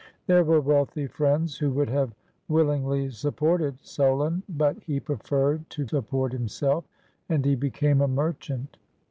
[0.25, 2.15] There were wealthy friends who would have
[2.47, 6.85] willingly supported Solon, but he preferred to support himself,
[7.29, 8.77] and he became a mer chant.